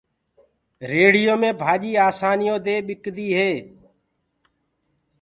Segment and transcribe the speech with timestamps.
[0.89, 3.51] ريڙهيو مي ڀآڃيٚ آسآنيٚ يو دي ٻڪديٚ هي۔